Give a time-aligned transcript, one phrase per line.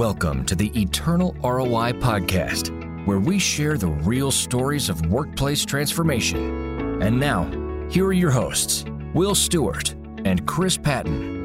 [0.00, 2.70] Welcome to the Eternal ROI Podcast,
[3.04, 7.02] where we share the real stories of workplace transformation.
[7.02, 7.44] And now,
[7.90, 9.90] here are your hosts, Will Stewart
[10.24, 11.44] and Chris Patton.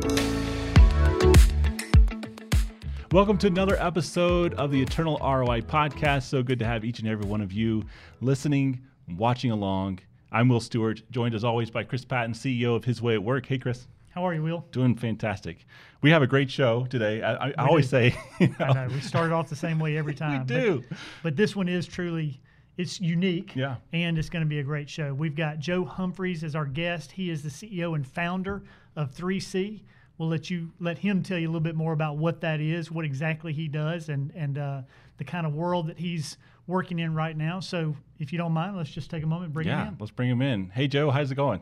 [3.11, 6.29] Welcome to another episode of the Eternal ROI Podcast.
[6.29, 7.83] So good to have each and every one of you
[8.21, 8.81] listening,
[9.17, 9.99] watching along.
[10.31, 13.47] I'm Will Stewart, joined as always by Chris Patton, CEO of His Way at Work.
[13.47, 13.85] Hey, Chris.
[14.15, 14.65] How are you, Will?
[14.71, 15.65] Doing fantastic.
[16.01, 17.21] We have a great show today.
[17.21, 19.97] I, I, I always say, you know, I know we start off the same way
[19.97, 20.39] every time.
[20.39, 20.83] we do.
[20.87, 22.39] But, but this one is truly
[22.77, 23.57] it's unique.
[23.57, 23.75] Yeah.
[23.91, 25.13] And it's going to be a great show.
[25.13, 27.11] We've got Joe Humphreys as our guest.
[27.11, 28.63] He is the CEO and founder
[28.95, 29.81] of 3C.
[30.17, 32.89] We'll let you let him tell you a little bit more about what that is,
[32.89, 34.81] what exactly he does, and and uh,
[35.17, 37.59] the kind of world that he's working in right now.
[37.59, 39.97] So if you don't mind, let's just take a moment and bring yeah, him in.
[39.99, 40.69] let's bring him in.
[40.69, 41.61] Hey, Joe, how's it going?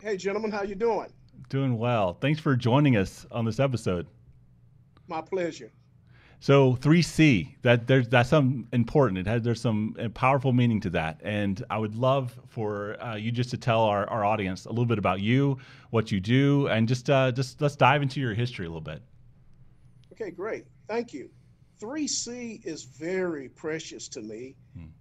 [0.00, 1.06] Hey, gentlemen, how you doing?
[1.48, 2.14] Doing well.
[2.14, 4.06] Thanks for joining us on this episode.
[5.08, 5.70] My pleasure.
[6.40, 9.18] So 3C, that there's that's some important.
[9.18, 13.14] It has there's some uh, powerful meaning to that, and I would love for uh,
[13.14, 15.58] you just to tell our, our audience a little bit about you,
[15.90, 19.02] what you do, and just uh, just let's dive into your history a little bit.
[20.12, 20.64] Okay, great.
[20.88, 21.30] Thank you.
[21.80, 24.56] 3C is very precious to me.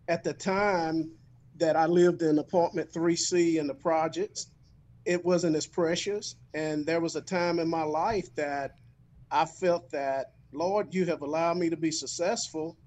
[0.07, 1.09] At the time
[1.57, 4.47] that I lived in apartment 3C in the projects,
[5.05, 6.35] it wasn't as precious.
[6.53, 8.75] And there was a time in my life that
[9.29, 12.77] I felt that, Lord, you have allowed me to be successful.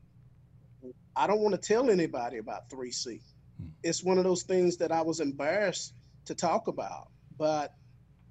[1.16, 3.20] I don't want to tell anybody about 3C.
[3.58, 3.68] Hmm.
[3.82, 5.94] It's one of those things that I was embarrassed
[6.26, 7.08] to talk about.
[7.38, 7.74] But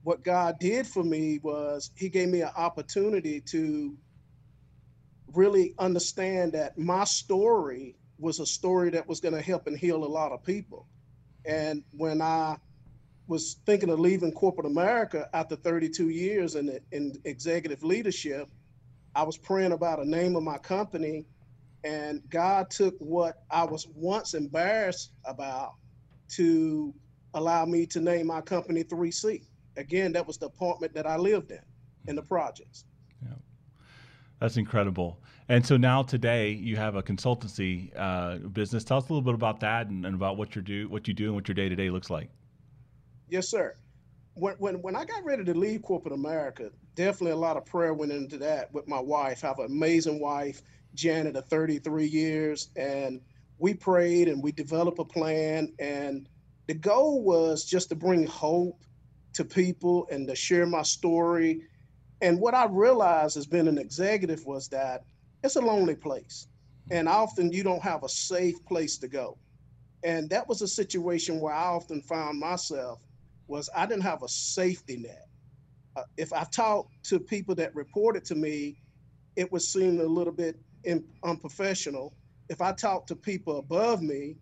[0.03, 3.97] what God did for me was He gave me an opportunity to
[5.33, 10.03] really understand that my story was a story that was going to help and heal
[10.03, 10.87] a lot of people.
[11.45, 12.57] And when I
[13.27, 18.49] was thinking of leaving corporate America after 32 years in, in executive leadership,
[19.15, 21.25] I was praying about a name of my company,
[21.83, 25.75] and God took what I was once embarrassed about
[26.29, 26.93] to
[27.33, 29.43] allow me to name my company 3C.
[29.77, 31.59] Again, that was the apartment that I lived in,
[32.07, 32.85] in the projects.
[33.21, 33.33] Yeah.
[34.39, 35.19] That's incredible.
[35.49, 38.83] And so now today you have a consultancy uh, business.
[38.83, 41.13] Tell us a little bit about that and, and about what you do, what you
[41.13, 42.29] do, and what your day to day looks like.
[43.27, 43.75] Yes, sir.
[44.35, 47.93] When, when when I got ready to leave corporate America, definitely a lot of prayer
[47.93, 49.43] went into that with my wife.
[49.43, 50.61] I have an amazing wife,
[50.95, 53.21] Janet, of 33 years, and
[53.59, 55.73] we prayed and we developed a plan.
[55.79, 56.27] And
[56.67, 58.83] the goal was just to bring hope
[59.33, 61.61] to people and to share my story.
[62.21, 65.03] And what I realized as being an executive was that
[65.43, 66.47] it's a lonely place,
[66.91, 69.37] and often you don't have a safe place to go.
[70.03, 73.01] And that was a situation where I often found myself
[73.47, 75.27] was I didn't have a safety net.
[75.95, 78.77] Uh, if I talked to people that reported to me,
[79.35, 82.13] it would seem a little bit in, unprofessional.
[82.49, 84.37] If I talked to people above me,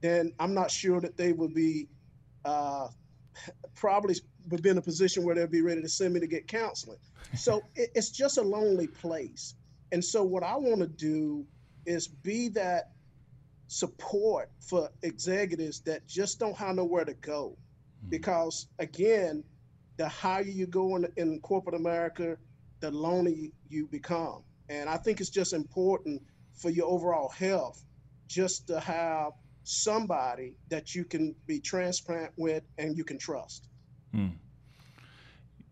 [0.00, 1.88] then I'm not sure that they would be
[2.44, 2.88] uh,
[3.74, 4.16] probably
[4.48, 6.98] would be in a position where they'd be ready to send me to get counseling.
[7.34, 9.54] So it, it's just a lonely place.
[9.90, 11.46] And so what I want to do
[11.86, 12.90] is be that
[13.68, 17.56] support for executives that just don't have nowhere to go
[18.08, 19.44] because again
[19.96, 22.36] the higher you go in, in corporate america
[22.80, 26.20] the lonely you become and i think it's just important
[26.54, 27.84] for your overall health
[28.26, 29.32] just to have
[29.64, 33.68] somebody that you can be transparent with and you can trust
[34.12, 34.28] Hmm.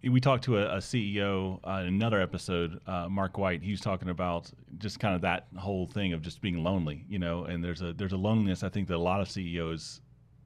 [0.03, 3.63] We talked to a, a CEO uh, in another episode, uh, Mark White.
[3.63, 7.19] He was talking about just kind of that whole thing of just being lonely, you
[7.19, 7.45] know.
[7.45, 10.01] And there's a there's a loneliness I think that a lot of CEOs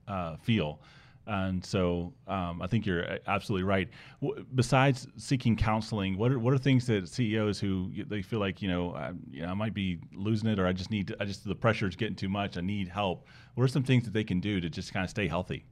[0.08, 0.80] uh, feel,
[1.26, 3.88] and so um, I think you're absolutely right.
[4.22, 8.60] W- besides seeking counseling, what are what are things that CEOs who they feel like
[8.60, 11.16] you know I, you know I might be losing it or I just need to,
[11.20, 12.56] I just the pressure is getting too much.
[12.58, 13.26] I need help.
[13.54, 15.64] What are some things that they can do to just kind of stay healthy?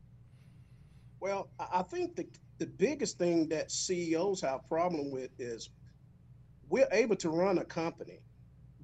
[1.23, 2.27] well i I think the,
[2.59, 5.71] the biggest thing that ceos have problem with is
[6.69, 8.21] we're able to run a company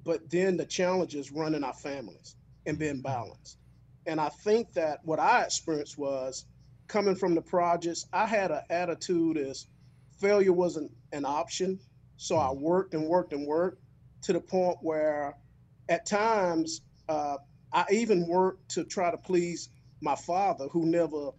[0.03, 3.57] but then the challenge is running our families and being balanced
[4.05, 6.45] and i think that what i experienced was
[6.89, 9.67] coming from the projects i had an attitude as
[10.19, 11.79] failure wasn't an option.
[12.17, 13.81] So i worked and worked and worked
[14.23, 15.35] to the point where
[15.87, 17.37] at times uh,
[17.71, 19.69] i even worked to try to please
[20.01, 21.31] my father who never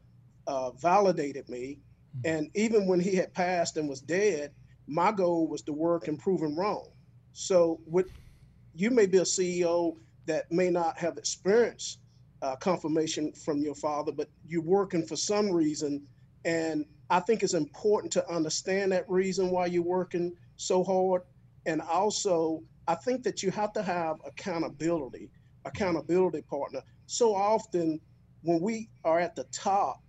[0.47, 1.79] uh, validated me.
[2.25, 4.53] And even when he had passed and was dead
[4.87, 6.89] my goal was to work and prove him wrong.
[7.33, 8.07] So with
[8.75, 11.99] you may be a ceo that may not have experience
[12.43, 16.03] uh, confirmation from your father but you're working for some reason
[16.45, 21.23] and i think it's important to understand that reason why you're working so hard
[21.67, 25.31] And also, I think that you have to have accountability,
[25.65, 26.83] accountability partner.
[27.07, 28.01] So often
[28.43, 30.03] when we are at the top,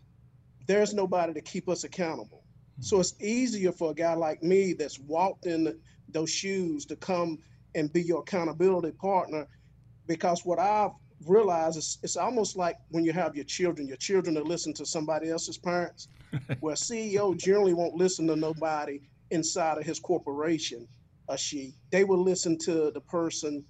[0.67, 2.43] there's nobody to keep us accountable.
[2.79, 5.77] So it's easier for a guy like me that's walked in
[6.09, 7.37] those shoes to come
[7.75, 9.47] and be your accountability partner
[10.07, 10.91] because what I've
[11.27, 14.85] realized is it's almost like when you have your children, your children are listening to
[14.85, 16.07] somebody else's parents,
[16.59, 19.01] where CEO generally won't listen to nobody
[19.31, 20.87] inside of his corporation
[21.27, 21.73] or she.
[21.91, 23.63] They will listen to the person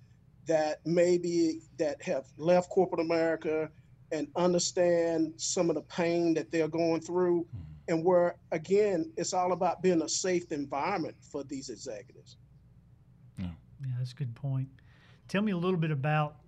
[0.47, 3.69] that maybe that have left corporate America
[4.11, 7.43] and understand some of the pain that they're going through.
[7.43, 7.57] Mm-hmm.
[7.87, 12.37] And where again it's all about being a safe environment for these executives.
[13.37, 13.47] Yeah,
[13.81, 14.69] yeah that's a good point.
[15.27, 16.40] Tell me a little bit about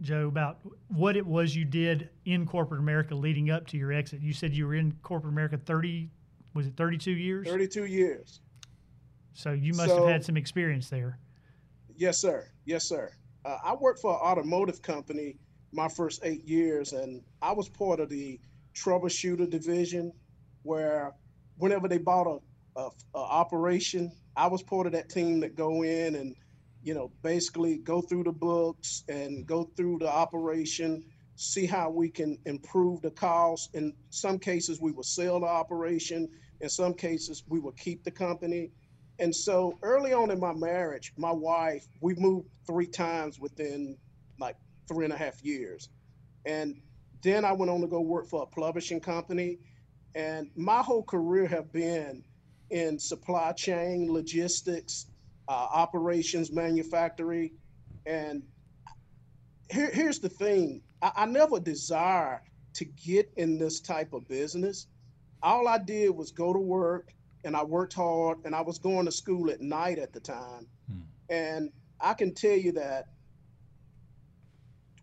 [0.00, 0.58] joe about
[0.88, 4.20] what it was you did in corporate america leading up to your exit.
[4.20, 6.10] You said you were in corporate america 30
[6.54, 7.46] was it 32 years?
[7.46, 8.40] 32 years.
[9.34, 11.18] So you must so, have had some experience there.
[11.96, 12.48] Yes sir.
[12.64, 13.12] Yes sir.
[13.44, 15.36] Uh, i worked for an automotive company
[15.72, 18.38] my first eight years and i was part of the
[18.74, 20.12] troubleshooter division
[20.62, 21.12] where
[21.56, 25.82] whenever they bought a, a, a operation, I was part of that team that go
[25.84, 26.34] in and
[26.82, 31.04] you know basically go through the books and go through the operation
[31.40, 33.74] see how we can improve the cost.
[33.74, 36.28] In some cases we will sell the operation.
[36.60, 38.70] In some cases we will keep the company.
[39.18, 43.96] And so early on in my marriage my wife we moved three times within
[44.38, 44.56] like
[44.86, 45.88] three and a half years.
[46.44, 46.82] And
[47.22, 49.58] then i went on to go work for a publishing company.
[50.14, 52.22] And my whole career have been
[52.68, 55.06] in supply chain, logistics,
[55.50, 57.50] uh, operations, manufacturing.
[58.06, 58.44] And
[59.68, 62.40] here, here's the thing I, I never desire
[62.74, 64.86] to get in this type of business.
[65.42, 67.12] All I did was go to work
[67.44, 70.68] and I worked hard and I was going to school at night at the time.
[70.88, 71.00] Hmm.
[71.28, 71.70] And
[72.00, 73.06] I can tell you that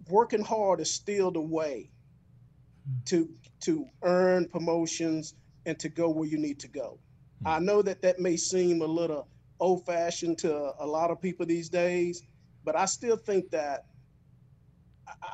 [0.08, 1.90] working hard is still the way
[3.06, 3.28] to
[3.66, 5.34] to earn promotions
[5.66, 7.00] and to go where you need to go.
[7.44, 7.48] Mm-hmm.
[7.48, 9.28] I know that that may seem a little
[9.60, 12.24] old fashioned to a lot of people these days,
[12.64, 13.86] but I still think that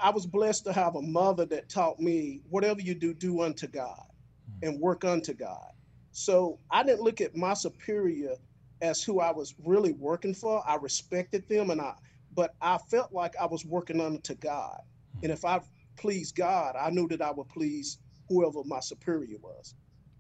[0.02, 3.68] I was blessed to have a mother that taught me whatever you do, do unto
[3.68, 4.06] God
[4.50, 4.70] mm-hmm.
[4.70, 5.72] and work unto God.
[6.12, 8.36] So I didn't look at my superior
[8.82, 10.64] as who I was really working for.
[10.68, 11.96] I respected them and I
[12.36, 14.82] but I felt like I was working unto God.
[15.22, 15.62] And if I
[15.96, 19.76] pleased God, I knew that I would please whoever my superior was.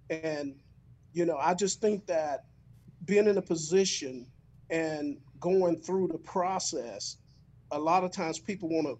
[0.09, 0.55] And,
[1.13, 2.45] you know, I just think that
[3.05, 4.25] being in a position
[4.69, 7.17] and going through the process,
[7.71, 8.97] a lot of times people want to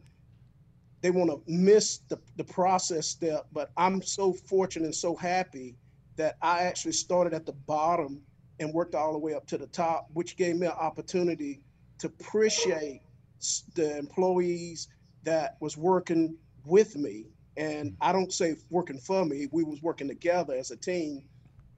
[1.01, 5.75] they want to miss the, the process step, but I'm so fortunate and so happy
[6.15, 8.21] that I actually started at the bottom
[8.61, 11.59] and worked all the way up to the top, which gave me an opportunity
[11.99, 13.01] to appreciate
[13.75, 14.87] the employees
[15.23, 17.25] that was working with me.
[17.57, 21.23] And i don't say working for me we was working together as a team.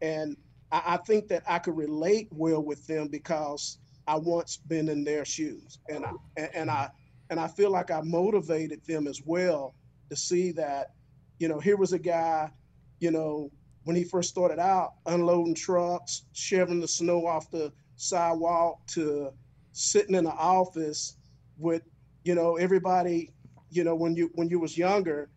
[0.02, 0.38] And
[0.76, 3.78] I, I, think that i could relate well with them because
[4.08, 6.12] i once been in their shoes and I,
[6.54, 6.90] and i
[7.30, 9.74] and i feel like i motivated them as well
[10.10, 10.92] to see that
[11.40, 12.52] you know here was a guy
[13.00, 13.52] you know
[13.84, 19.32] when he first started out unloading trucks shoving the snow off the sidewalk to
[19.72, 21.18] sitting in the office
[21.58, 21.84] with
[22.24, 23.32] you know everybody
[23.76, 25.30] you know, when you when you was younger,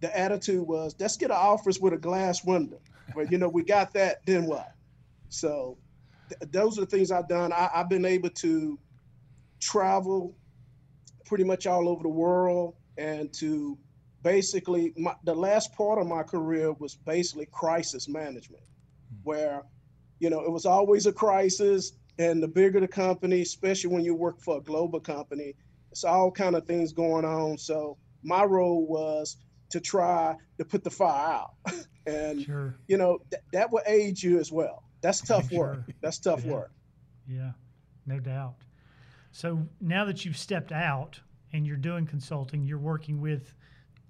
[0.00, 2.80] the attitude was let's get an office with a glass window.
[3.14, 4.73] But you know, we got that, then what?
[5.34, 5.78] So
[6.28, 7.52] th- those are the things I've done.
[7.52, 8.78] I, I've been able to
[9.60, 10.36] travel
[11.24, 13.78] pretty much all over the world and to
[14.22, 18.62] basically my, the last part of my career was basically crisis management
[19.10, 19.16] hmm.
[19.22, 19.62] where
[20.20, 24.14] you know it was always a crisis and the bigger the company especially when you
[24.14, 25.54] work for a global company
[25.94, 27.56] it's all kind of things going on.
[27.56, 29.36] So my role was
[29.70, 31.54] to try to put the fire out,
[32.06, 32.74] and sure.
[32.88, 34.82] you know th- that will aid you as well.
[35.04, 35.58] That's tough sure.
[35.58, 35.80] work.
[36.00, 36.52] That's tough yeah.
[36.52, 36.72] work.
[37.28, 37.52] Yeah,
[38.06, 38.54] no doubt.
[39.32, 41.20] So now that you've stepped out
[41.52, 43.54] and you're doing consulting, you're working with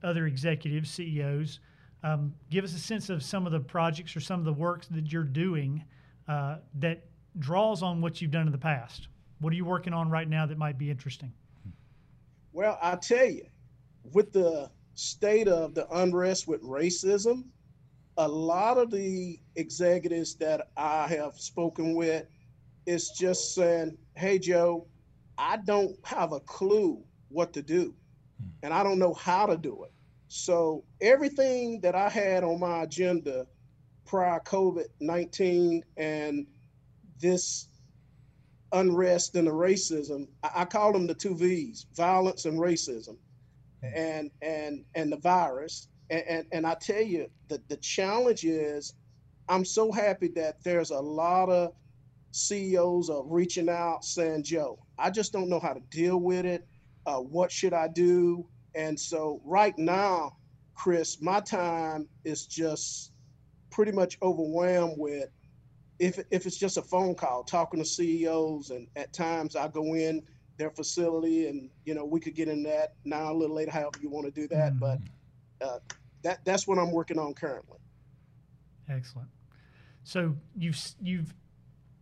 [0.04, 1.58] other executives, CEOs.
[2.04, 4.86] Um, give us a sense of some of the projects or some of the works
[4.88, 5.82] that you're doing
[6.28, 7.06] uh, that
[7.38, 9.08] draws on what you've done in the past.
[9.40, 11.32] What are you working on right now that might be interesting?
[12.52, 13.46] Well, I tell you,
[14.12, 17.46] with the state of the unrest with racism,
[18.16, 22.26] a lot of the executives that I have spoken with
[22.86, 24.86] is just saying, "Hey, Joe,
[25.36, 27.94] I don't have a clue what to do,
[28.38, 28.48] hmm.
[28.62, 29.92] and I don't know how to do it."
[30.28, 33.46] So everything that I had on my agenda
[34.04, 36.46] prior COVID nineteen and
[37.20, 37.68] this
[38.72, 43.16] unrest and the racism, I, I call them the two V's: violence and racism,
[43.82, 43.90] hmm.
[43.94, 45.88] and and and the virus.
[46.14, 48.94] And and, and I tell you, the the challenge is,
[49.48, 51.72] I'm so happy that there's a lot of
[52.30, 56.66] CEOs are reaching out saying, Joe, I just don't know how to deal with it.
[57.06, 58.46] Uh, what should I do?
[58.74, 60.36] And so right now,
[60.74, 63.12] Chris, my time is just
[63.70, 65.28] pretty much overwhelmed with
[65.98, 69.94] if if it's just a phone call, talking to CEOs, and at times I go
[69.94, 70.22] in
[70.58, 73.98] their facility, and you know we could get in that now a little later, however
[74.00, 74.74] you want to do that.
[74.74, 74.78] Mm-hmm.
[74.78, 74.98] But
[75.60, 75.78] uh,
[76.24, 77.78] that that's what I'm working on currently.
[78.88, 79.28] Excellent.
[80.02, 81.32] So you've you've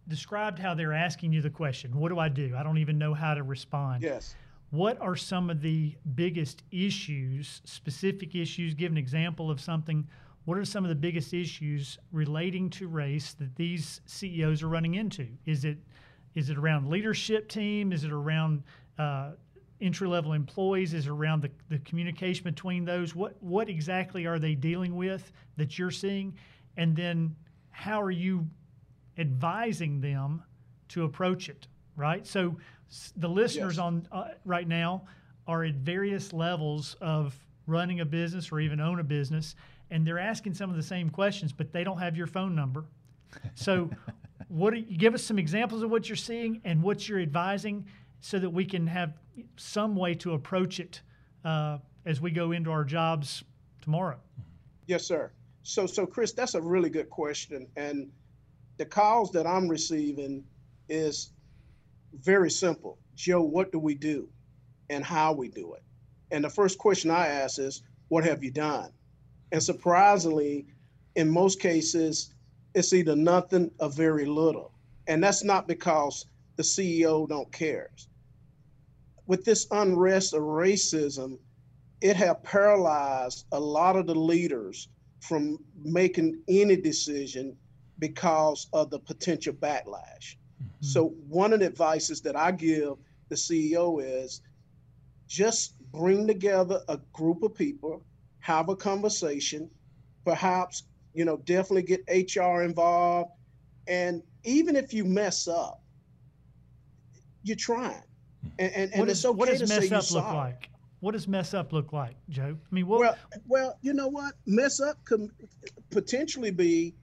[0.08, 2.54] described how they're asking you the question, "What do I do?
[2.56, 4.34] I don't even know how to respond." Yes.
[4.70, 8.72] What are some of the biggest issues, specific issues?
[8.72, 10.08] Give an example of something.
[10.44, 14.94] What are some of the biggest issues relating to race that these CEOs are running
[14.94, 15.28] into?
[15.44, 15.78] Is it
[16.34, 17.92] is it around leadership team?
[17.92, 18.62] Is it around
[18.98, 19.32] uh,
[19.82, 20.94] entry level employees?
[20.94, 23.14] Is around the, the communication between those?
[23.14, 26.34] What what exactly are they dealing with that you're seeing?
[26.76, 27.36] And then
[27.70, 28.46] how are you
[29.18, 30.42] advising them
[30.88, 31.66] to approach it?
[31.96, 32.26] Right.
[32.26, 32.56] So
[33.16, 33.82] the listeners yes.
[33.82, 35.04] on uh, right now
[35.46, 37.34] are at various levels of
[37.66, 39.54] running a business or even own a business
[39.90, 42.84] and they're asking some of the same questions but they don't have your phone number
[43.54, 43.88] so
[44.48, 47.86] what you give us some examples of what you're seeing and what you're advising
[48.20, 49.14] so that we can have
[49.56, 51.00] some way to approach it
[51.44, 53.44] uh, as we go into our jobs
[53.80, 54.18] tomorrow
[54.86, 55.30] yes sir
[55.62, 58.10] so so chris that's a really good question and
[58.78, 60.44] the calls that i'm receiving
[60.88, 61.30] is
[62.20, 62.98] very simple.
[63.14, 64.28] Joe, what do we do
[64.90, 65.82] and how we do it?
[66.30, 68.90] And the first question I ask is, what have you done?
[69.52, 70.66] And surprisingly,
[71.14, 72.34] in most cases,
[72.74, 74.72] it's either nothing or very little.
[75.06, 77.90] And that's not because the CEO don't care.
[79.32, 81.38] With this unrest of racism,
[82.02, 87.56] it has paralyzed a lot of the leaders from making any decision
[87.98, 90.36] because of the potential backlash.
[90.36, 90.84] Mm-hmm.
[90.84, 92.96] So one of the advices that I give
[93.30, 94.42] the CEO is
[95.28, 98.04] just bring together a group of people,
[98.40, 99.70] have a conversation,
[100.26, 100.82] perhaps,
[101.14, 103.30] you know, definitely get HR involved.
[103.86, 105.82] And even if you mess up,
[107.42, 108.02] you're trying.
[108.58, 110.68] And, and, and what, is, okay what does mess up look like?
[111.00, 112.56] What does mess up look like, Joe?
[112.70, 113.00] I mean, what?
[113.00, 113.16] Well,
[113.48, 114.34] well, you know what?
[114.46, 115.30] Mess up could
[115.90, 116.94] potentially be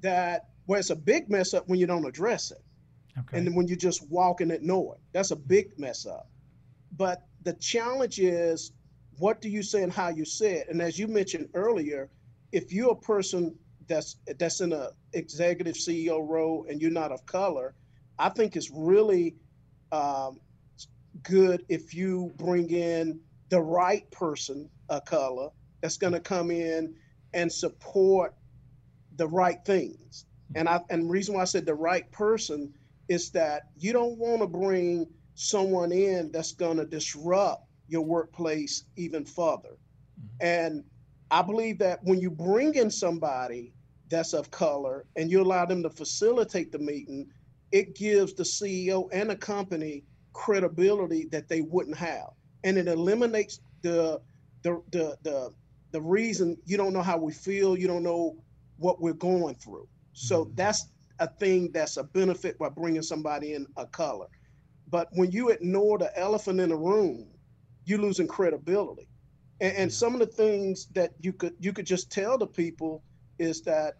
[0.00, 2.62] that, well, it's a big mess up when you don't address it.
[3.18, 3.36] Okay.
[3.36, 6.28] And then when you just walk and ignore it, that's a big mess up.
[6.96, 8.72] But the challenge is
[9.18, 10.68] what do you say and how you say it?
[10.68, 12.08] And as you mentioned earlier,
[12.52, 13.54] if you're a person
[13.88, 17.74] that's that's in a executive CEO role and you're not of color,
[18.18, 19.34] I think it's really
[19.92, 20.38] um,
[21.22, 25.48] good if you bring in the right person of color
[25.80, 26.94] that's going to come in
[27.34, 28.34] and support
[29.16, 30.26] the right things.
[30.54, 32.72] And I and the reason why I said the right person
[33.08, 38.84] is that you don't want to bring someone in that's going to disrupt your workplace
[38.96, 39.76] even further.
[40.18, 40.26] Mm-hmm.
[40.40, 40.84] And
[41.30, 43.72] I believe that when you bring in somebody
[44.08, 47.28] that's of color and you allow them to facilitate the meeting,
[47.72, 50.04] it gives the CEO and the company
[50.38, 52.30] credibility that they wouldn't have.
[52.62, 54.20] And it eliminates the
[54.62, 55.50] the the the,
[55.90, 58.36] the reason you don't know how we feel, you don't know
[58.76, 59.88] what we're going through.
[60.12, 60.54] So mm-hmm.
[60.54, 64.28] that's a thing that's a benefit by bringing somebody in a color.
[64.88, 67.26] But when you ignore the elephant in the room,
[67.84, 69.08] you're losing credibility.
[69.60, 73.02] And, and some of the things that you could you could just tell the people
[73.40, 73.94] is that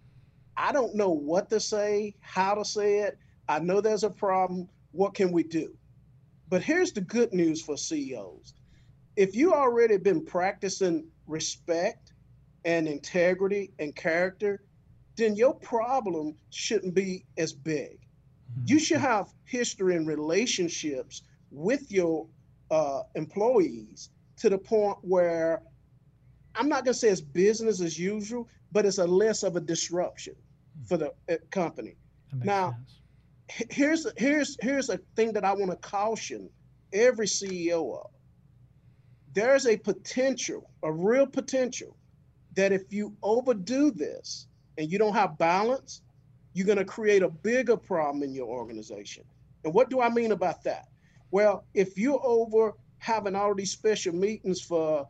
[0.56, 3.18] I don't know what to say, how to say it.
[3.48, 4.68] I know there's a problem.
[4.92, 5.76] What can we do?
[6.48, 8.54] But here's the good news for CEOs.
[9.16, 12.12] If you already been practicing respect
[12.64, 14.62] and integrity and character,
[15.16, 17.98] then your problem shouldn't be as big.
[18.00, 18.62] Mm-hmm.
[18.66, 22.26] You should have history and relationships with your
[22.70, 25.62] uh, employees to the point where
[26.54, 29.60] I'm not going to say it's business as usual, but it's a less of a
[29.60, 30.34] disruption
[30.86, 31.96] for the uh, company.
[32.32, 33.00] Now, sense.
[33.48, 36.48] Here's here's here's a thing that I want to caution
[36.92, 38.10] every CEO of.
[39.34, 41.96] There's a potential, a real potential,
[42.56, 44.46] that if you overdo this,
[44.78, 46.02] and you don't have balance,
[46.54, 49.24] you're going to create a bigger problem in your organization.
[49.64, 50.86] And what do I mean about that?
[51.30, 55.06] Well, if you're over having all these special meetings for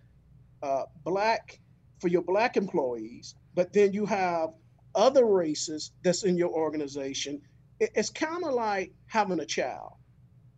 [0.62, 1.60] uh, black
[2.00, 4.50] for your black employees, but then you have
[4.94, 7.40] other races that's in your organization,
[7.80, 9.92] it's kind of like having a child.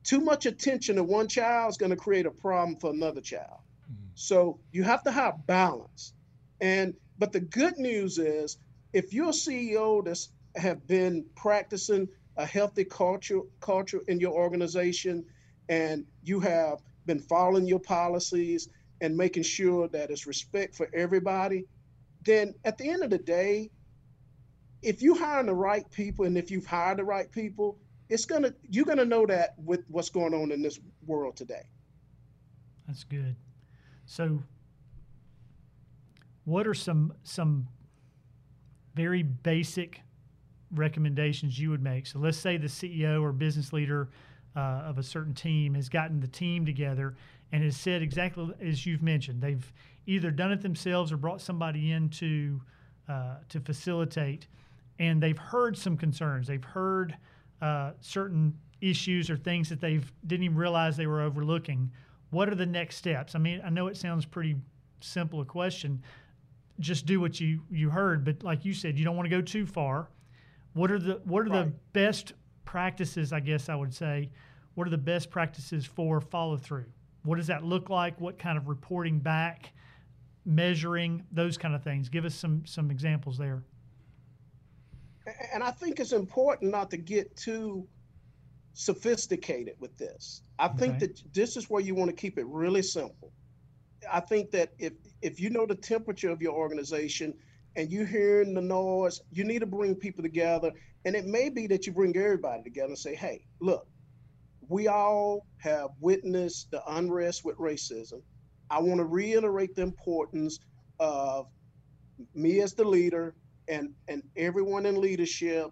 [0.02, 3.60] too much attention to one child is going to create a problem for another child.
[3.84, 4.10] Mm-hmm.
[4.14, 6.14] So you have to have balance.
[6.60, 8.58] And but the good news is
[8.92, 15.24] if you're a CEO that's have been practicing a healthy culture culture in your organization
[15.68, 18.68] and you have been following your policies
[19.00, 21.64] and making sure that it's respect for everybody,
[22.24, 23.70] then at the end of the day,
[24.82, 28.52] if you hire the right people and if you've hired the right people, it's gonna
[28.68, 31.62] you're gonna know that with what's going on in this world today.
[32.86, 33.36] That's good.
[34.06, 34.42] So,
[36.44, 37.68] what are some some
[38.94, 40.00] very basic
[40.72, 42.06] recommendations you would make?
[42.06, 44.08] So, let's say the CEO or business leader
[44.56, 47.14] uh, of a certain team has gotten the team together
[47.52, 49.40] and has said exactly as you've mentioned.
[49.40, 49.72] They've
[50.06, 52.60] either done it themselves or brought somebody in to
[53.08, 54.46] uh, to facilitate,
[55.00, 56.46] and they've heard some concerns.
[56.46, 57.16] They've heard
[57.62, 61.90] uh, certain issues or things that they didn't even realize they were overlooking.
[62.28, 63.34] What are the next steps?
[63.34, 64.56] I mean, I know it sounds pretty
[65.00, 66.02] simple a question.
[66.78, 69.42] Just do what you you heard, but like you said, you don't want to go
[69.42, 70.10] too far.
[70.74, 71.64] What are the what are right.
[71.64, 73.32] the best practices?
[73.32, 74.30] I guess I would say.
[74.74, 76.86] What are the best practices for follow through?
[77.24, 78.20] What does that look like?
[78.20, 79.72] What kind of reporting back,
[80.44, 82.08] measuring, those kind of things?
[82.08, 83.64] Give us some some examples there
[85.52, 87.86] and I think it's important not to get too
[88.74, 90.42] sophisticated with this.
[90.58, 90.78] I okay.
[90.78, 93.32] think that this is where you want to keep it really simple.
[94.10, 97.34] I think that if if you know the temperature of your organization
[97.76, 100.72] and you're hearing the noise, you need to bring people together.
[101.04, 103.86] And it may be that you bring everybody together and say, hey, look,
[104.68, 108.22] we all have witnessed the unrest with racism.
[108.70, 110.58] I want to reiterate the importance
[110.98, 111.46] of
[112.34, 113.34] me as the leader
[113.70, 115.70] and and everyone in leadership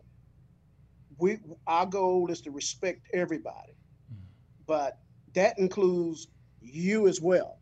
[1.19, 3.75] we our goal is to respect everybody.
[4.12, 4.23] Mm-hmm.
[4.67, 4.99] but
[5.35, 6.28] that includes
[6.61, 7.59] you as well.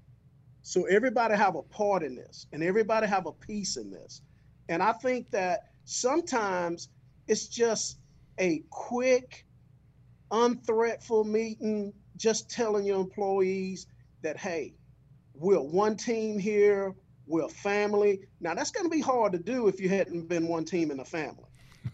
[0.62, 4.22] So everybody have a part in this and everybody have a piece in this.
[4.68, 6.88] And i think that sometimes
[7.28, 7.98] it's just
[8.38, 9.46] a quick
[10.30, 13.86] unthreatful meeting just telling your employees
[14.22, 14.74] that hey
[15.34, 16.94] we're one team here
[17.26, 18.20] we're a family.
[18.40, 21.00] Now that's going to be hard to do if you hadn't been one team in
[21.00, 21.44] a family.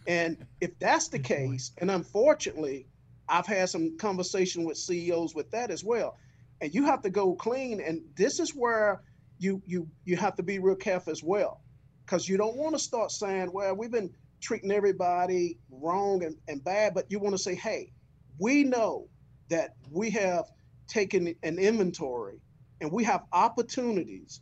[0.06, 2.86] And if that's the case, and unfortunately,
[3.28, 6.18] I've had some conversation with CEOs with that as well.
[6.60, 7.80] And you have to go clean.
[7.80, 9.02] And this is where
[9.38, 11.60] you you you have to be real careful as well.
[12.04, 16.62] Because you don't want to start saying, well, we've been treating everybody wrong and, and
[16.62, 17.92] bad, but you want to say, hey,
[18.38, 19.08] we know
[19.48, 20.46] that we have
[20.88, 22.40] taken an inventory
[22.80, 24.40] and we have opportunities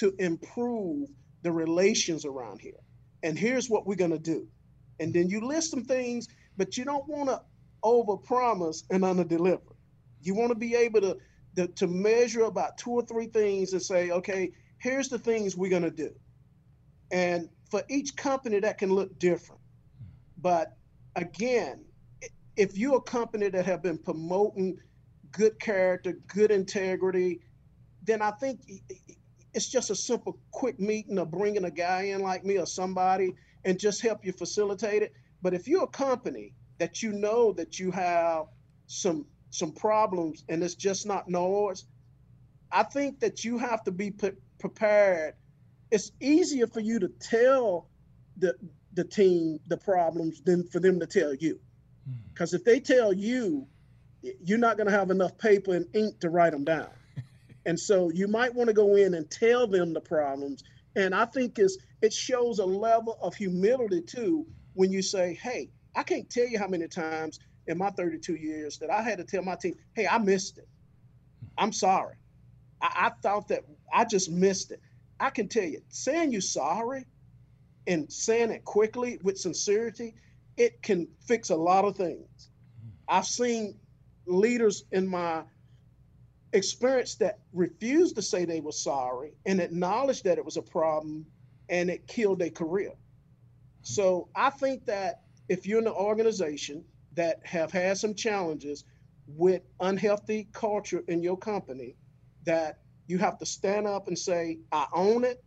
[0.00, 1.10] to improve
[1.42, 2.80] the relations around here.
[3.22, 4.48] And here's what we're going to do.
[4.98, 7.40] And then you list some things, but you don't want to
[7.84, 9.74] overpromise and underdeliver.
[10.22, 11.18] You want to be able to,
[11.56, 15.70] to, to measure about two or three things and say, okay, here's the things we're
[15.70, 16.10] going to do.
[17.10, 19.60] And for each company, that can look different.
[20.38, 20.76] But
[21.16, 21.84] again,
[22.56, 24.78] if you're a company that have been promoting
[25.32, 27.40] good character, good integrity,
[28.02, 28.60] then I think
[29.54, 33.34] it's just a simple quick meeting of bringing a guy in like me or somebody
[33.64, 35.12] and just help you facilitate it.
[35.42, 38.46] But if you're a company that you know that you have
[38.86, 41.84] some some problems and it's just not noise
[42.70, 45.34] i think that you have to be pre- prepared.
[45.90, 47.88] It's easier for you to tell
[48.36, 48.54] the
[48.94, 51.58] the team the problems than for them to tell you.
[52.32, 52.56] Because hmm.
[52.56, 53.66] if they tell you
[54.44, 56.90] you're not going to have enough paper and ink to write them down
[57.70, 60.64] and so you might want to go in and tell them the problems.
[60.96, 65.70] And I think is it shows a level of humility too when you say, "Hey,
[65.94, 69.24] I can't tell you how many times in my 32 years that I had to
[69.24, 70.66] tell my team, "Hey, I missed it.
[71.58, 72.16] I'm sorry.
[72.82, 73.62] I, I thought that
[73.94, 74.80] I just missed it."
[75.20, 77.06] I can tell you, saying you're sorry
[77.86, 80.16] and saying it quickly with sincerity,
[80.56, 82.50] it can fix a lot of things.
[82.80, 83.16] Mm-hmm.
[83.16, 83.78] I've seen
[84.26, 85.44] leaders in my
[86.52, 91.26] experience that refused to say they were sorry and acknowledged that it was a problem
[91.68, 92.92] and it killed their career.
[93.82, 96.84] So I think that if you're in an organization
[97.14, 98.84] that have had some challenges
[99.26, 101.96] with unhealthy culture in your company,
[102.44, 105.42] that you have to stand up and say, I own it,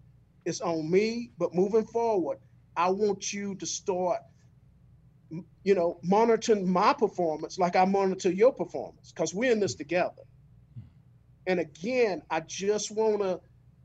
[0.45, 2.37] it's on me, but moving forward,
[2.75, 4.19] I want you to start
[5.63, 10.21] you know, monitoring my performance like I monitor your performance because we're in this together.
[11.47, 13.39] And again, I just want to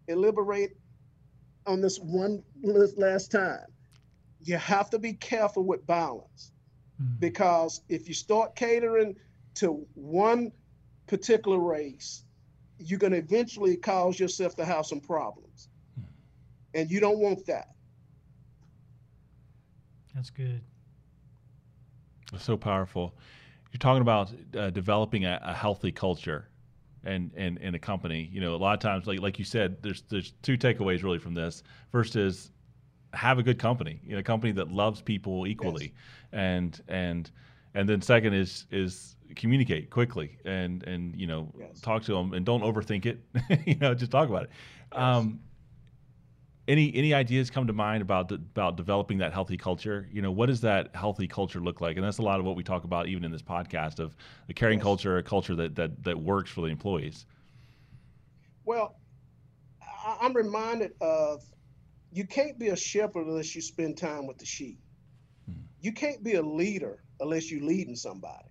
[0.06, 0.76] elaborate
[1.66, 2.42] on this one
[2.96, 3.66] last time.
[4.40, 6.52] You have to be careful with balance
[7.00, 7.14] mm-hmm.
[7.18, 9.16] because if you start catering
[9.56, 10.52] to one
[11.06, 12.22] particular race,
[12.78, 15.68] you're going to eventually cause yourself to have some problems.
[16.74, 17.68] And you don't want that.
[20.14, 20.60] That's good.
[22.32, 23.14] It's so powerful.
[23.72, 26.47] You're talking about uh, developing a, a, healthy culture
[27.08, 28.28] and, and, and a company.
[28.32, 31.18] You know, a lot of times, like, like you said, there's, there's two takeaways really
[31.18, 31.62] from this.
[31.90, 32.50] First is
[33.14, 35.84] have a good company, you know, a company that loves people equally.
[35.84, 35.92] Yes.
[36.32, 37.30] And, and,
[37.74, 41.80] and then second is, is communicate quickly and, and, you know, yes.
[41.80, 43.20] talk to them and don't overthink it,
[43.66, 44.50] you know, just talk about it.
[44.92, 45.00] Yes.
[45.00, 45.40] Um,
[46.68, 50.06] any any ideas come to mind about about developing that healthy culture?
[50.12, 51.96] You know, what does that healthy culture look like?
[51.96, 54.14] And that's a lot of what we talk about even in this podcast of
[54.46, 54.84] the caring yes.
[54.84, 57.26] culture, a culture that that that works for the employees.
[58.64, 58.96] Well,
[60.20, 61.42] I'm reminded of
[62.12, 64.78] you can't be a shepherd unless you spend time with the sheep.
[65.46, 65.62] Hmm.
[65.80, 68.44] You can't be a leader unless you're leading somebody.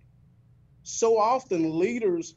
[0.82, 2.34] So often leaders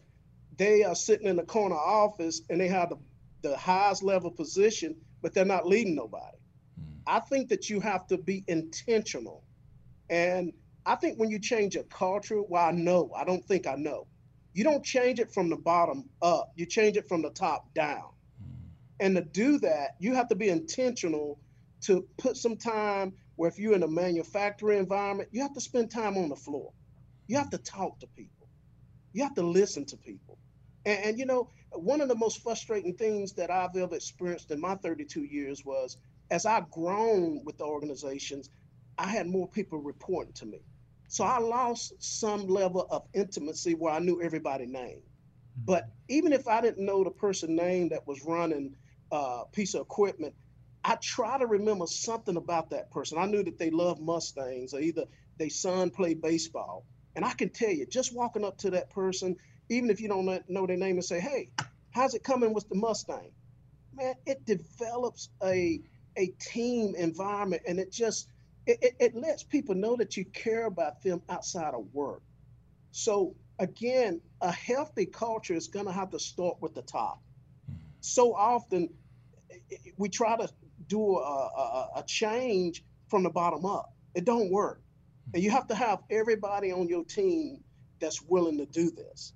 [0.57, 2.97] they are sitting in the corner office and they have the,
[3.41, 6.37] the highest level position but they're not leading nobody.
[6.79, 7.01] Mm.
[7.07, 9.43] I think that you have to be intentional.
[10.09, 10.53] And
[10.85, 14.07] I think when you change a culture, well, I know, I don't think I know.
[14.53, 18.09] You don't change it from the bottom up, you change it from the top down.
[18.41, 18.55] Mm.
[18.99, 21.39] And to do that, you have to be intentional
[21.81, 25.89] to put some time where if you're in a manufacturing environment, you have to spend
[25.89, 26.71] time on the floor.
[27.27, 28.47] You have to talk to people.
[29.13, 30.37] You have to listen to people.
[30.85, 34.59] And, and you know, one of the most frustrating things that I've ever experienced in
[34.59, 35.97] my 32 years was
[36.29, 38.49] as I've grown with the organizations,
[38.97, 40.61] I had more people reporting to me.
[41.07, 45.01] So I lost some level of intimacy where I knew everybody name.
[45.01, 45.65] Mm-hmm.
[45.65, 48.75] But even if I didn't know the person name that was running
[49.11, 50.33] a uh, piece of equipment,
[50.83, 53.17] I try to remember something about that person.
[53.17, 55.05] I knew that they loved Mustangs or either
[55.37, 56.85] their son played baseball.
[57.15, 59.35] And I can tell you, just walking up to that person
[59.71, 61.49] even if you don't know their name and say, hey,
[61.91, 63.31] how's it coming with the Mustang?
[63.93, 65.81] Man, it develops a
[66.17, 68.27] a team environment and it just
[68.67, 72.21] it, it, it lets people know that you care about them outside of work.
[72.91, 77.21] So again, a healthy culture is gonna have to start with the top.
[78.01, 78.89] So often
[79.97, 80.49] we try to
[80.87, 83.93] do a, a, a change from the bottom up.
[84.15, 84.81] It don't work.
[85.33, 87.63] And you have to have everybody on your team
[88.01, 89.33] that's willing to do this.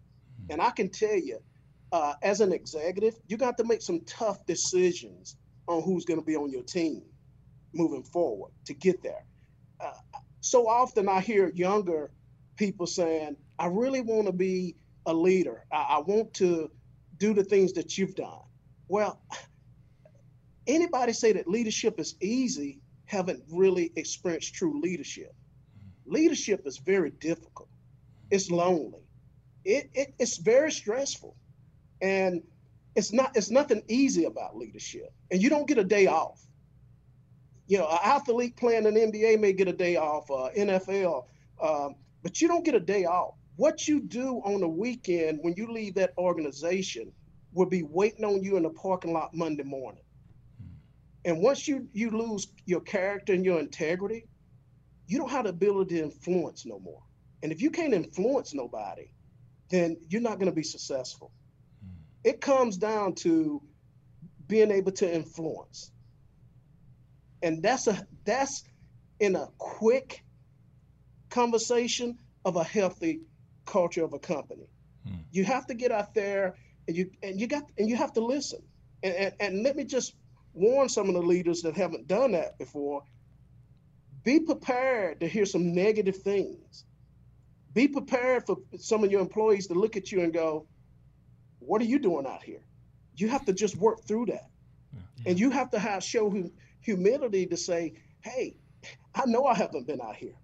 [0.50, 1.40] And I can tell you,
[1.92, 6.26] uh, as an executive, you got to make some tough decisions on who's going to
[6.26, 7.04] be on your team
[7.74, 9.26] moving forward to get there.
[9.80, 9.92] Uh,
[10.42, 12.12] so often I hear younger
[12.56, 15.66] people saying, I really want to be a leader.
[15.72, 16.70] I, I want to
[17.18, 18.42] do the things that you've done.
[18.88, 19.22] Well,
[20.68, 25.34] anybody say that leadership is easy haven't really experienced true leadership.
[26.06, 27.70] Leadership is very difficult.
[28.32, 29.05] It's lonely
[29.66, 31.36] it, it it's very stressful.
[32.02, 32.44] And
[32.96, 35.12] it's not it's nothing easy about leadership.
[35.32, 36.42] And you don't get a day off.
[37.68, 41.26] You know an athlete playing an nba may get a day off uh, nfl
[41.62, 43.34] um, but you don't get a day off.
[43.56, 47.12] What you do on the weekend when you leave that organization
[47.54, 50.04] will be waiting on you in the parking lot monday morning.
[51.26, 54.28] And once you you lose your character and your integrity
[55.08, 57.02] you don't have the ability to influence no more.
[57.44, 59.08] And if you can't influence nobody
[59.70, 61.32] then you're not going to be successful.
[61.84, 61.96] Mm.
[62.24, 63.62] It comes down to
[64.48, 65.92] being able to influence.
[67.42, 68.64] And that's a that's
[69.20, 70.24] in a quick
[71.30, 73.22] conversation of a healthy
[73.66, 74.68] culture of a company.
[75.08, 75.24] Mm.
[75.32, 76.56] You have to get out there
[76.88, 78.62] and you and you got and you have to listen.
[79.04, 80.16] And, and, and let me just
[80.54, 83.04] warn some of the leaders that haven't done that before.
[84.24, 86.86] Be prepared to hear some negative things
[87.76, 90.66] be prepared for some of your employees to look at you and go,
[91.60, 92.66] "What are you doing out here?"
[93.16, 94.50] You have to just work through that,
[94.94, 95.00] yeah.
[95.28, 98.58] and you have to have show hum- humility to say, "Hey,
[99.14, 100.38] I know I haven't been out here,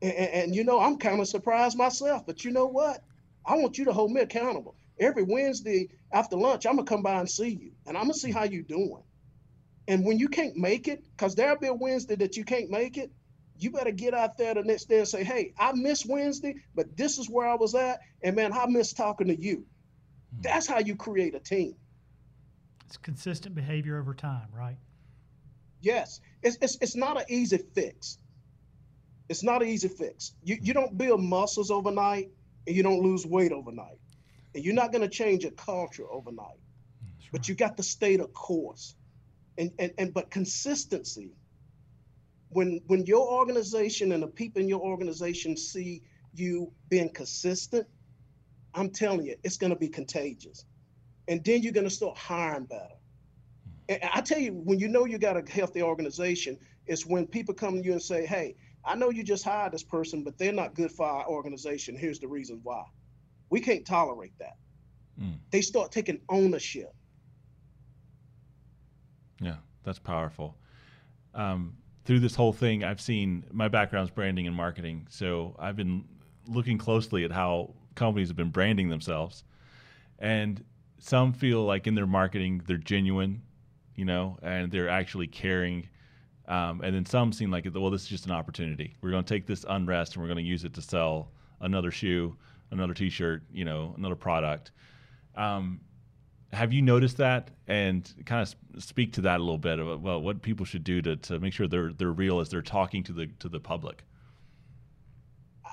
[0.00, 3.04] and, and, and you know I'm kind of surprised myself, but you know what?
[3.44, 4.74] I want you to hold me accountable.
[4.98, 8.32] Every Wednesday after lunch, I'm gonna come by and see you, and I'm gonna see
[8.32, 9.02] how you're doing.
[9.88, 12.96] And when you can't make it, because there'll be a Wednesday that you can't make
[12.96, 13.10] it,
[13.62, 16.96] you better get out there the next day and say, hey, I missed Wednesday, but
[16.96, 18.00] this is where I was at.
[18.22, 19.64] And man, I miss talking to you.
[20.34, 20.40] Hmm.
[20.42, 21.74] That's how you create a team.
[22.86, 24.76] It's consistent behavior over time, right?
[25.80, 26.20] Yes.
[26.42, 28.18] It's, it's, it's not an easy fix.
[29.28, 30.32] It's not an easy fix.
[30.42, 32.30] You, you don't build muscles overnight
[32.66, 33.98] and you don't lose weight overnight.
[34.54, 36.46] And you're not going to change a culture overnight.
[36.46, 37.32] Right.
[37.32, 38.94] But you got to stay the course.
[39.56, 41.32] And, and, and but consistency
[42.52, 46.02] when when your organization and the people in your organization see
[46.34, 47.86] you being consistent
[48.74, 50.64] I'm telling you, it's going to be contagious.
[51.28, 52.94] And then you're going to start hiring better.
[53.88, 57.54] And I tell you, when you know you got a healthy organization, it's when people
[57.54, 60.52] come to you and say, hey, I know you just hired this person, but they're
[60.52, 61.96] not good for our organization.
[61.96, 62.84] Here's the reason why.
[63.50, 64.56] We can't tolerate that.
[65.20, 65.36] Mm.
[65.50, 66.92] They start taking ownership.
[69.40, 70.56] Yeah, that's powerful.
[71.34, 75.06] Um, through this whole thing, I've seen my background's branding and marketing.
[75.10, 76.04] So I've been
[76.48, 79.44] looking closely at how companies have been branding themselves.
[80.18, 80.64] And
[80.98, 83.42] some feel like in their marketing, they're genuine,
[83.94, 85.88] you know, and they're actually caring.
[86.48, 88.96] Um, and then some seem like, well, this is just an opportunity.
[89.00, 91.92] We're going to take this unrest and we're going to use it to sell another
[91.92, 92.36] shoe,
[92.72, 94.72] another T-shirt, you know, another product.
[95.36, 95.80] Um,
[96.52, 97.50] have you noticed that?
[97.66, 101.00] And kind of speak to that a little bit about well what people should do
[101.02, 104.02] to, to make sure they're they're real as they're talking to the to the public.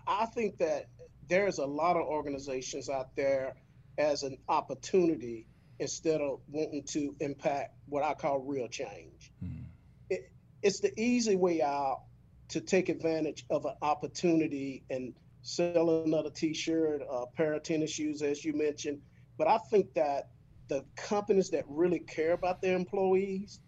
[0.07, 0.87] I think that
[1.27, 3.55] there's a lot of organizations out there
[3.97, 5.45] as an opportunity
[5.79, 9.31] instead of wanting to impact what i call real change.
[9.39, 9.63] Hmm.
[10.09, 12.03] it, it's the easy way out
[12.49, 18.21] to take advantage of an opportunity and sell another t-shirt a pair of tennis shoes
[18.21, 19.01] as you mentioned.
[19.37, 20.29] But i think that
[20.69, 23.59] the companies that really care about their employees,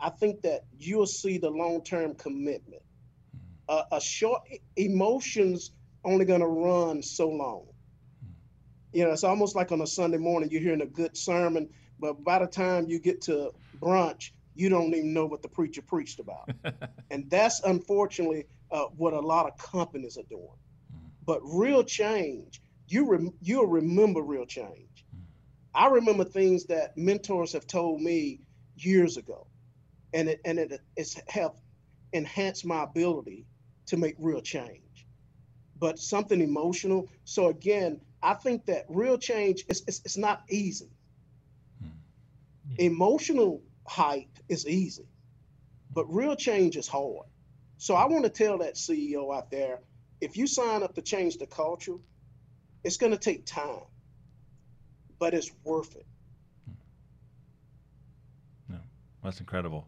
[0.00, 2.82] I think that you'll see the long-term commitment.
[3.68, 4.42] Uh, a short
[4.76, 5.72] emotions
[6.04, 7.66] only going to run so long.
[8.92, 12.22] You know, it's almost like on a Sunday morning you're hearing a good sermon, but
[12.22, 13.50] by the time you get to
[13.80, 16.48] brunch, you don't even know what the preacher preached about.
[17.10, 20.58] and that's unfortunately uh, what a lot of companies are doing.
[21.26, 24.93] But real change, you rem- you'll remember real change.
[25.74, 28.40] I remember things that mentors have told me
[28.76, 29.46] years ago,
[30.12, 31.52] and it and it it's have
[32.12, 33.46] enhanced my ability
[33.86, 35.06] to make real change.
[35.78, 37.08] But something emotional.
[37.24, 40.90] So again, I think that real change is it's, it's not easy.
[41.80, 41.88] Hmm.
[42.78, 45.08] Emotional hype is easy,
[45.92, 47.26] but real change is hard.
[47.78, 49.80] So I want to tell that CEO out there,
[50.20, 51.96] if you sign up to change the culture,
[52.84, 53.82] it's going to take time
[55.18, 56.06] but it's worth it.
[58.68, 58.76] No,
[59.22, 59.86] that's incredible.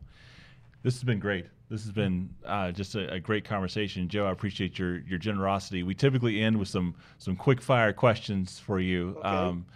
[0.83, 1.47] This has been great.
[1.69, 4.27] This has been uh, just a, a, great conversation, Joe.
[4.27, 5.83] I appreciate your your generosity.
[5.83, 9.17] We typically end with some some quick fire questions for you.
[9.19, 9.29] Okay.
[9.29, 9.67] Um,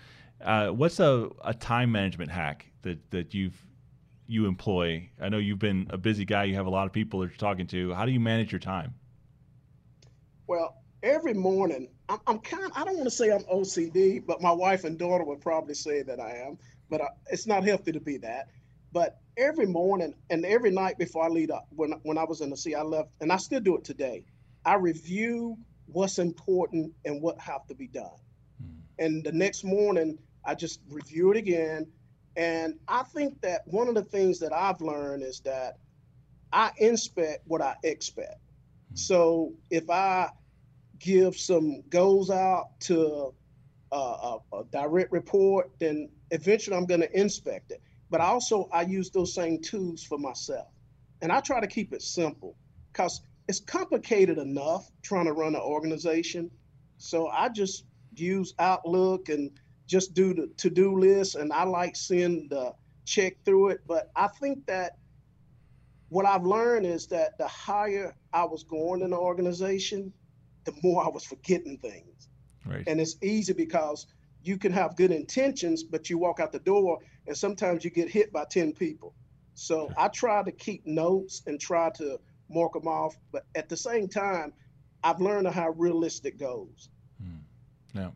[0.40, 3.60] uh, what's a, a time management hack that that you've
[4.28, 5.08] you employ?
[5.20, 6.44] I know you've been a busy guy.
[6.44, 7.92] You have a lot of people that you're talking to.
[7.92, 8.94] How do you manage your time?
[10.46, 12.72] Well, every morning I'm, I'm kind.
[12.74, 16.02] I don't want to say I'm OCD, but my wife and daughter would probably say
[16.02, 16.58] that I am.
[16.90, 18.48] But I, it's not healthy to be that.
[18.92, 22.50] But every morning and every night before I leave, up, when when I was in
[22.50, 24.24] the sea, I left, and I still do it today.
[24.64, 28.10] I review what's important and what have to be done.
[28.62, 28.80] Mm.
[28.98, 31.86] And the next morning, I just review it again.
[32.36, 35.78] And I think that one of the things that I've learned is that
[36.52, 38.40] I inspect what I expect.
[38.92, 38.98] Mm.
[38.98, 40.30] So if I
[41.00, 43.34] give some goals out to
[43.90, 47.82] a, a, a direct report, then eventually I'm going to inspect it.
[48.10, 50.68] But also, I use those same tools for myself.
[51.22, 52.56] And I try to keep it simple
[52.92, 56.50] because it's complicated enough trying to run an organization.
[56.98, 57.84] So I just
[58.14, 59.50] use Outlook and
[59.86, 61.34] just do the to do list.
[61.34, 63.80] And I like seeing the check through it.
[63.86, 64.98] But I think that
[66.08, 70.12] what I've learned is that the higher I was going in the organization,
[70.70, 72.28] the more I was forgetting things.
[72.66, 72.84] Right.
[72.86, 74.06] And it's easy because
[74.42, 78.08] you can have good intentions, but you walk out the door and sometimes you get
[78.08, 79.14] hit by 10 people.
[79.54, 83.16] So I try to keep notes and try to mark them off.
[83.32, 84.52] But at the same time,
[85.02, 86.88] I've learned how realistic goals.
[87.22, 87.98] Hmm.
[87.98, 88.10] Yeah.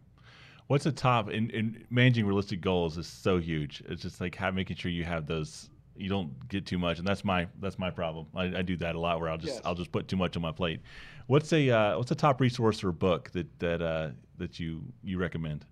[0.66, 3.82] What's the top in, in managing realistic goals is so huge.
[3.86, 7.06] It's just like how making sure you have those you don't get too much, and
[7.06, 8.26] that's my that's my problem.
[8.34, 9.62] I, I do that a lot where I'll just yes.
[9.64, 10.80] I'll just put too much on my plate.
[11.26, 15.18] What's a uh, what's a top resource or book that that uh, that you you
[15.18, 15.64] recommend?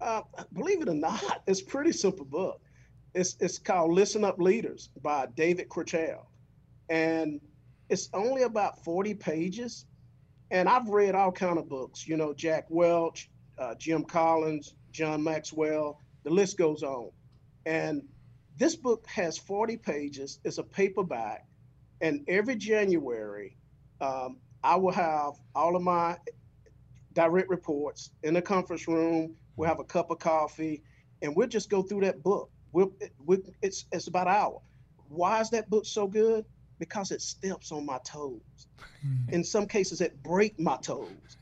[0.00, 2.62] Uh, believe it or not, it's a pretty simple book.
[3.14, 6.30] It's it's called Listen Up Leaders by David Cottrell,
[6.88, 7.40] and
[7.90, 9.84] it's only about forty pages.
[10.50, 15.22] And I've read all kind of books, you know, Jack Welch, uh, Jim Collins, John
[15.22, 16.00] Maxwell.
[16.22, 17.10] The list goes on,
[17.66, 18.02] and
[18.56, 20.38] this book has 40 pages.
[20.44, 21.46] It's a paperback.
[22.00, 23.56] And every January,
[24.00, 26.16] um, I will have all of my
[27.12, 29.34] direct reports in the conference room.
[29.56, 30.82] We'll have a cup of coffee
[31.22, 32.50] and we'll just go through that book.
[32.72, 32.92] We'll,
[33.24, 34.60] we it's, it's about an hour.
[35.08, 36.44] Why is that book so good?
[36.78, 38.40] Because it steps on my toes.
[39.28, 41.36] In some cases, it break my toes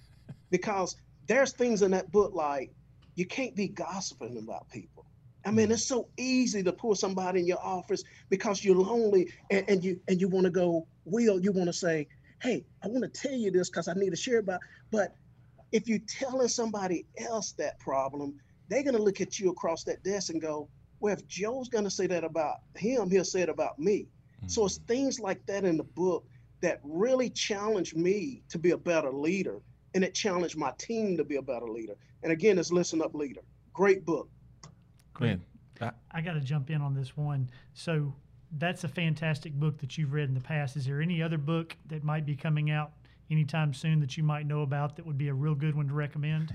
[0.51, 2.73] because there's things in that book like
[3.15, 5.07] you can't be gossiping about people.
[5.45, 9.65] I mean, it's so easy to pull somebody in your office because you're lonely and,
[9.69, 12.07] and you and you want to go, Will, you want to say,
[12.43, 14.61] Hey, I want to tell you this because I need to share about.
[14.91, 15.15] But
[15.71, 18.35] if you're telling somebody else that problem,
[18.69, 20.69] they're gonna look at you across that desk and go,
[21.01, 24.07] Well, if Joe's gonna say that about him, he'll say it about me.
[24.39, 24.49] Mm-hmm.
[24.49, 26.27] So it's things like that in the book
[26.63, 29.61] that really challenged me to be a better leader
[29.95, 31.95] and it challenged my team to be a better leader.
[32.23, 33.43] And again, it's Listen Up Leader.
[33.73, 34.29] Great book.
[35.13, 35.41] Great.
[35.81, 37.51] I, I got to jump in on this one.
[37.75, 38.15] So
[38.53, 40.77] that's a fantastic book that you've read in the past.
[40.77, 42.93] Is there any other book that might be coming out
[43.31, 45.95] anytime soon that you might know about that would be a real good one to
[45.95, 46.55] recommend?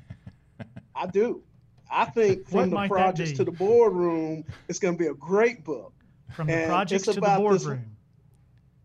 [0.96, 1.44] I do.
[1.92, 5.94] I think from the projects to the boardroom, it's going to be a great book.
[6.36, 7.96] From the and projects to the boardroom.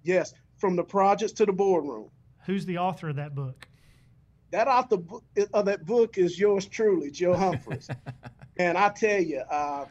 [0.05, 2.11] Yes, from the projects to the boardroom.
[2.46, 3.68] Who's the author of that book?
[4.53, 4.98] that author
[5.53, 7.88] of that book is yours truly, Joe Humphreys.
[8.59, 9.87] and I tell you, uh,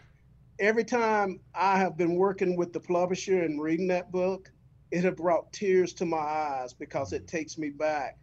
[0.62, 4.52] every time I have been working with the publisher and reading that book,
[4.91, 8.19] it has brought tears to my eyes because it takes me back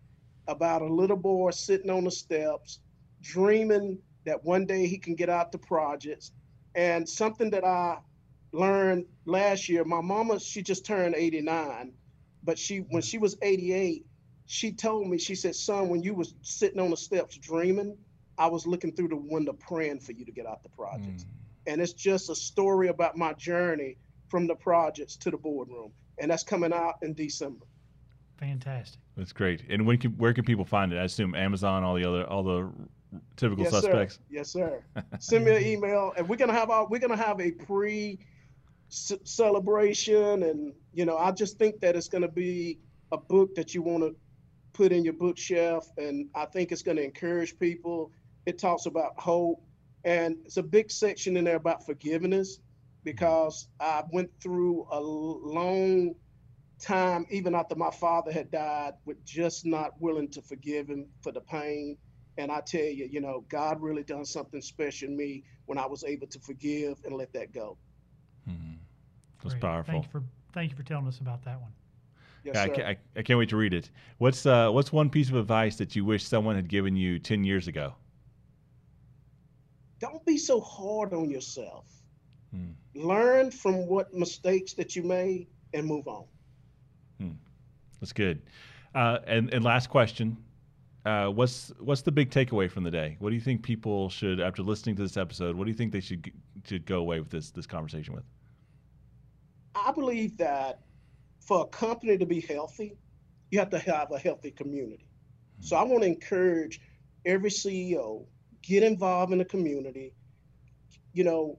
[0.46, 2.78] about a little boy sitting on the steps,
[3.20, 6.30] dreaming that one day he can get out the projects.
[6.76, 7.98] And something that I
[8.52, 11.92] learned last year, my mama, she just turned 89,
[12.44, 14.06] but she when she was 88,
[14.46, 17.96] she told me, she said, son, when you was sitting on the steps dreaming,
[18.38, 21.24] I was looking through the window praying for you to get out the projects.
[21.24, 21.47] Mm.
[21.68, 23.96] And it's just a story about my journey
[24.28, 25.92] from the projects to the boardroom.
[26.18, 27.66] And that's coming out in December.
[28.38, 29.00] Fantastic.
[29.16, 29.62] That's great.
[29.68, 30.96] And when can, where can people find it?
[30.96, 32.70] I assume Amazon, all the other, all the
[33.36, 34.14] typical yes, suspects.
[34.14, 34.20] Sir.
[34.30, 34.82] Yes, sir.
[35.18, 38.18] Send me an email, and we're gonna have our, we're gonna have a pre
[38.88, 42.78] celebration, and you know, I just think that it's gonna be
[43.10, 44.14] a book that you want to
[44.78, 48.12] put in your bookshelf, and I think it's going to encourage people.
[48.46, 49.60] It talks about hope,
[50.08, 52.60] and it's a big section in there about forgiveness
[53.04, 56.14] because I went through a long
[56.80, 61.30] time, even after my father had died, with just not willing to forgive him for
[61.30, 61.98] the pain.
[62.38, 65.84] And I tell you, you know, God really done something special in me when I
[65.84, 67.76] was able to forgive and let that go.
[68.48, 68.76] Mm-hmm.
[69.42, 69.60] That's Great.
[69.60, 69.92] powerful.
[69.92, 70.22] Thank you for
[70.54, 71.72] thank you for telling us about that one.
[72.44, 73.90] Yes, I, can't, I, I, can't wait to read it.
[74.16, 77.44] What's uh, what's one piece of advice that you wish someone had given you ten
[77.44, 77.94] years ago?
[80.00, 81.86] Don't be so hard on yourself.
[82.52, 82.70] Hmm.
[82.94, 86.24] Learn from what mistakes that you made and move on.
[87.20, 87.32] Hmm.
[88.00, 88.42] That's good.
[88.94, 90.36] Uh, and and last question.
[91.04, 93.16] Uh, what's what's the big takeaway from the day?
[93.18, 95.92] What do you think people should, after listening to this episode, what do you think
[95.92, 96.30] they should
[96.64, 98.24] should go away with this this conversation with?
[99.74, 100.80] I believe that
[101.40, 102.96] for a company to be healthy,
[103.50, 105.06] you have to have a healthy community.
[105.60, 106.80] So I want to encourage
[107.24, 108.24] every CEO
[108.68, 110.12] get involved in the community.
[111.14, 111.58] You know,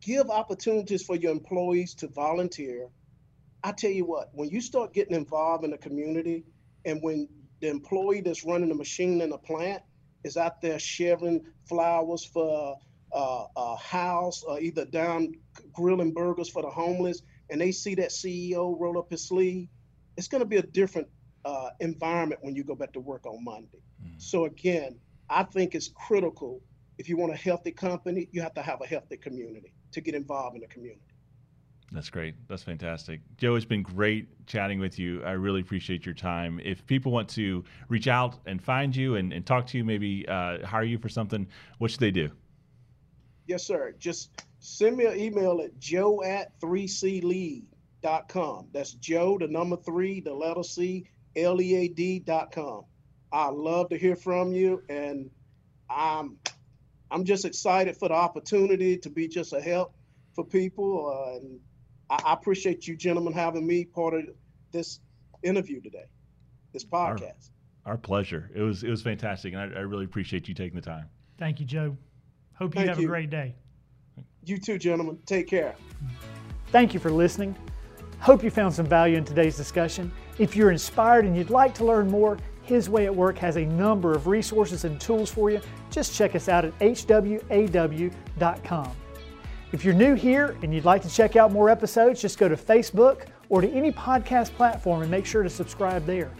[0.00, 2.88] give opportunities for your employees to volunteer.
[3.62, 6.44] I tell you what, when you start getting involved in the community,
[6.84, 7.28] and when
[7.60, 9.82] the employee that's running the machine in the plant
[10.24, 12.76] is out there sharing flowers for
[13.14, 15.32] uh, a house or either down
[15.72, 19.68] grilling burgers for the homeless, and they see that CEO roll up his sleeve,
[20.16, 21.06] it's going to be a different
[21.44, 23.78] uh, environment when you go back to work on Monday.
[24.04, 24.20] Mm.
[24.20, 24.98] So again,
[25.32, 26.60] I think it's critical
[26.98, 30.14] if you want a healthy company, you have to have a healthy community to get
[30.14, 31.00] involved in the community.
[31.90, 32.34] That's great.
[32.48, 33.20] That's fantastic.
[33.36, 35.22] Joe, it's been great chatting with you.
[35.24, 36.60] I really appreciate your time.
[36.64, 40.26] If people want to reach out and find you and, and talk to you, maybe
[40.28, 41.46] uh, hire you for something,
[41.78, 42.30] what should they do?
[43.46, 43.94] Yes, sir.
[43.98, 48.68] Just send me an email at joe at 3clead.com.
[48.72, 52.84] That's Joe, the number three, the letter C, L E A D.com.
[53.32, 55.30] I love to hear from you, and
[55.88, 56.36] I'm
[57.10, 59.94] I'm just excited for the opportunity to be just a help
[60.34, 61.08] for people.
[61.08, 61.60] Uh, and
[62.10, 64.24] I, I, appreciate you gentlemen having me part of
[64.70, 65.00] this
[65.42, 66.06] interview today,
[66.72, 67.50] this podcast.
[67.84, 68.50] Our, our pleasure.
[68.54, 71.08] It was it was fantastic, and I, I, really appreciate you taking the time.
[71.38, 71.96] Thank you, Joe.
[72.54, 73.06] Hope you Thank have you.
[73.06, 73.54] a great day.
[74.44, 75.18] You too, gentlemen.
[75.24, 75.74] Take care.
[76.68, 77.56] Thank you for listening.
[78.18, 80.12] Hope you found some value in today's discussion.
[80.38, 82.38] If you're inspired and you'd like to learn more,
[82.72, 85.60] His Way at Work has a number of resources and tools for you.
[85.90, 88.10] Just check us out at hwaw.com.
[89.72, 92.56] If you're new here and you'd like to check out more episodes, just go to
[92.56, 96.30] Facebook or to any podcast platform and make sure to subscribe there.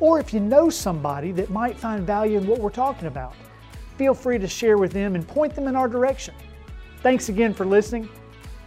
[0.00, 3.34] Or if you know somebody that might find value in what we're talking about,
[3.98, 6.34] feel free to share with them and point them in our direction.
[7.02, 8.08] Thanks again for listening.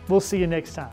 [0.07, 0.91] We'll see you next time.